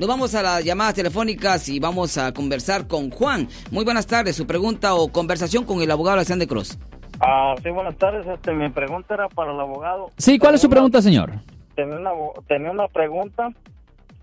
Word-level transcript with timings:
Nos 0.00 0.06
vamos 0.06 0.32
a 0.36 0.42
las 0.44 0.64
llamadas 0.64 0.94
telefónicas 0.94 1.68
y 1.68 1.80
vamos 1.80 2.18
a 2.18 2.32
conversar 2.32 2.86
con 2.86 3.10
Juan. 3.10 3.48
Muy 3.72 3.84
buenas 3.84 4.06
tardes. 4.06 4.36
Su 4.36 4.46
pregunta 4.46 4.94
o 4.94 5.08
conversación 5.10 5.64
con 5.64 5.82
el 5.82 5.90
abogado 5.90 6.18
Alexander 6.18 6.46
Cruz. 6.46 6.78
Ah, 7.18 7.56
sí, 7.60 7.68
buenas 7.70 7.96
tardes. 7.96 8.24
Este, 8.24 8.52
mi 8.52 8.68
pregunta 8.70 9.14
era 9.14 9.28
para 9.28 9.50
el 9.52 9.58
abogado. 9.58 10.12
Sí, 10.16 10.38
¿cuál 10.38 10.54
es 10.54 10.60
su 10.60 10.70
pregunta, 10.70 11.02
señor? 11.02 11.30
una- 11.30 11.42
Tenía 11.74 11.96
una, 11.96 12.10
tenía 12.46 12.70
una 12.70 12.86
pregunta. 12.86 13.48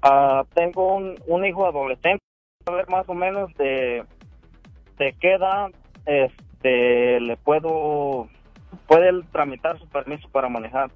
Ah, 0.01 0.45
tengo 0.53 0.95
un, 0.95 1.15
un 1.27 1.45
hijo 1.45 1.65
adolescente. 1.67 2.23
A 2.67 2.71
ver 2.71 2.87
más 2.87 3.03
o 3.09 3.13
menos 3.13 3.53
de, 3.57 4.01
de 4.97 5.13
qué 5.19 5.33
edad 5.33 5.67
este, 6.05 7.19
le 7.19 7.35
puedo... 7.35 8.29
Puede 8.87 9.09
él 9.09 9.25
tramitar 9.29 9.77
su 9.77 9.89
permiso 9.89 10.29
para 10.29 10.47
manejar. 10.47 10.89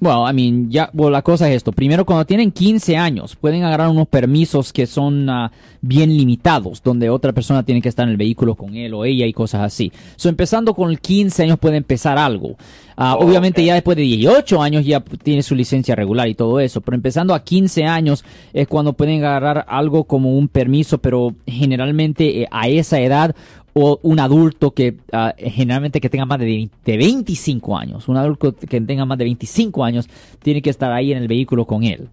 Bueno, 0.00 0.28
I 0.28 0.32
mean, 0.32 0.70
ya, 0.70 0.88
bueno, 0.94 1.10
la 1.10 1.20
cosa 1.20 1.48
es 1.50 1.56
esto. 1.56 1.72
Primero, 1.72 2.06
cuando 2.06 2.24
tienen 2.24 2.50
15 2.50 2.96
años, 2.96 3.36
pueden 3.36 3.64
agarrar 3.64 3.90
unos 3.90 4.08
permisos 4.08 4.72
que 4.72 4.86
son 4.86 5.28
ah, 5.28 5.52
bien 5.82 6.16
limitados, 6.16 6.82
donde 6.82 7.10
otra 7.10 7.32
persona 7.32 7.62
tiene 7.62 7.82
que 7.82 7.90
estar 7.90 8.04
en 8.04 8.12
el 8.12 8.16
vehículo 8.16 8.54
con 8.54 8.74
él 8.76 8.94
o 8.94 9.04
ella 9.04 9.26
y 9.26 9.34
cosas 9.34 9.60
así. 9.60 9.92
So, 10.16 10.30
empezando 10.30 10.74
con 10.74 10.90
el 10.90 11.00
15 11.00 11.42
años 11.42 11.58
puede 11.58 11.76
empezar 11.76 12.16
algo. 12.16 12.56
Oh, 12.96 13.18
Obviamente 13.20 13.64
ya 13.64 13.74
después 13.74 13.96
de 13.96 14.02
18 14.02 14.60
años 14.62 14.84
ya 14.84 15.00
tiene 15.00 15.42
su 15.42 15.54
licencia 15.54 15.94
regular 15.94 16.28
y 16.28 16.34
todo 16.34 16.60
eso, 16.60 16.82
pero 16.82 16.94
empezando 16.94 17.34
a 17.34 17.42
15 17.42 17.84
años 17.84 18.24
es 18.52 18.68
cuando 18.68 18.92
pueden 18.92 19.24
agarrar 19.24 19.64
algo 19.68 20.04
como 20.04 20.36
un 20.36 20.48
permiso, 20.48 20.98
pero 20.98 21.34
generalmente 21.46 22.42
eh, 22.42 22.48
a 22.50 22.68
esa 22.68 23.00
edad 23.00 23.34
o 23.74 23.98
un 24.02 24.18
adulto 24.20 24.72
que 24.72 24.96
ah, 25.12 25.34
generalmente 25.38 26.00
que 26.00 26.08
tenga 26.08 26.26
más 26.26 26.38
de, 26.38 26.44
20 26.46 26.76
de 26.84 26.96
25 26.96 27.76
años, 27.76 28.08
un 28.08 28.16
adulto 28.16 28.54
que 28.54 28.80
tenga 28.80 29.04
más 29.04 29.18
de 29.18 29.24
25 29.24 29.84
años 29.84 30.08
tiene 30.42 30.62
que 30.62 30.70
estar 30.70 30.90
ahí 30.92 31.12
en 31.12 31.18
el 31.18 31.28
vehículo 31.28 31.64
con 31.64 31.84
él. 31.84 32.08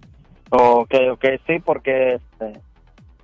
Ok, 0.49 0.93
ok, 1.11 1.25
sí, 1.45 1.53
porque 1.63 2.15
este, 2.15 2.59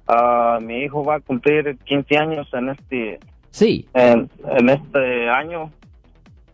ah, 0.07 0.59
mi 0.61 0.79
hijo 0.79 1.03
va 1.03 1.15
a 1.15 1.19
cumplir 1.19 1.77
15 1.85 2.17
años 2.17 2.47
en 2.53 2.69
este 2.69 3.19
Sí, 3.51 3.85
en, 3.93 4.29
en 4.57 4.69
este 4.69 5.29
año 5.29 5.69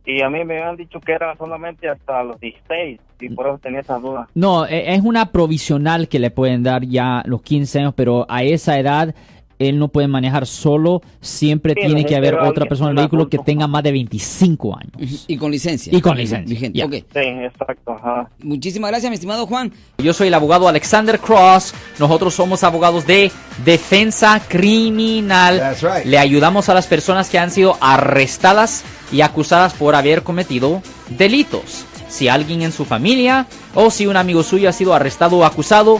y 0.05 0.21
a 0.21 0.29
mí 0.29 0.43
me 0.43 0.59
habían 0.59 0.75
dicho 0.75 0.99
que 0.99 1.11
era 1.13 1.35
solamente 1.37 1.87
hasta 1.87 2.23
los 2.23 2.39
16 2.39 2.99
y 3.21 3.29
por 3.29 3.47
eso 3.47 3.57
tenía 3.59 3.81
esa 3.81 3.99
duda. 3.99 4.27
no, 4.33 4.65
e- 4.65 4.93
es 4.95 5.01
una 5.01 5.31
provisional 5.31 6.07
que 6.07 6.19
le 6.19 6.31
pueden 6.31 6.63
dar 6.63 6.83
ya 6.83 7.21
los 7.25 7.41
15 7.41 7.79
años, 7.79 7.93
pero 7.95 8.25
a 8.27 8.43
esa 8.43 8.79
edad 8.79 9.13
él 9.59 9.77
no 9.77 9.89
puede 9.89 10.07
manejar 10.07 10.47
solo, 10.47 11.01
siempre 11.21 11.73
Sí, 11.75 11.81
tiene 11.85 12.05
que 12.05 12.15
haber 12.15 12.33
necesita 12.33 12.49
otra 12.49 12.65
persona 12.65 12.91
en 12.91 12.97
el 12.97 13.03
vehículo 13.03 13.29
que 13.29 13.37
tenga 13.39 13.67
más 13.67 13.83
de 13.83 13.91
25 13.91 14.77
años. 14.77 15.25
Y 15.27 15.37
con 15.37 15.51
licencia. 15.51 15.95
Y 15.95 16.01
con 16.01 16.17
licencia, 16.17 16.53
Vigente. 16.53 16.79
ya. 16.79 16.85
Ok. 16.85 16.93
Sí, 16.93 17.19
exacto, 17.19 17.91
ajá. 17.91 18.29
Muchísimas 18.41 18.89
gracias, 18.89 19.09
mi 19.09 19.15
estimado 19.15 19.45
Juan. 19.45 19.71
Yo 19.97 20.13
soy 20.13 20.29
el 20.29 20.33
abogado 20.33 20.67
Alexander 20.67 21.19
Cross. 21.19 21.73
Nosotros 21.99 22.33
somos 22.33 22.63
abogados 22.63 23.05
de 23.05 23.31
defensa 23.65 24.41
criminal. 24.47 25.59
That's 25.59 25.81
right. 25.81 26.05
Le 26.05 26.17
ayudamos 26.17 26.69
a 26.69 26.73
las 26.73 26.87
personas 26.87 27.29
que 27.29 27.37
han 27.37 27.51
sido 27.51 27.77
arrestadas 27.81 28.85
y 29.11 29.21
acusadas 29.21 29.73
por 29.73 29.95
haber 29.95 30.23
cometido 30.23 30.81
delitos. 31.17 31.85
Si 32.07 32.27
alguien 32.27 32.61
en 32.61 32.71
su 32.71 32.85
familia 32.85 33.45
o 33.75 33.91
si 33.91 34.07
un 34.07 34.15
amigo 34.17 34.41
suyo 34.41 34.69
ha 34.69 34.73
sido 34.73 34.93
arrestado 34.93 35.37
o 35.37 35.45
acusado, 35.45 35.99